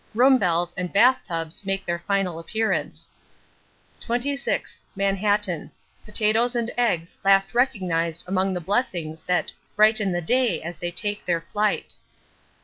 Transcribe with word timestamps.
Room 0.15 0.39
bells 0.39 0.73
and 0.75 0.91
bath 0.91 1.19
tubs 1.27 1.63
make 1.63 1.85
their 1.85 1.99
final 1.99 2.39
appearance. 2.39 3.07
26th, 4.03 4.77
Manhattan. 4.95 5.69
Potatoes 6.05 6.55
and 6.55 6.71
eggs 6.75 7.19
last 7.23 7.53
recognized 7.53 8.23
among 8.27 8.55
the 8.55 8.61
blessings 8.61 9.21
that 9.21 9.51
'brighten 9.75 10.15
as 10.15 10.79
they 10.79 10.89
take 10.89 11.23
their 11.25 11.41
flight.' 11.41 11.93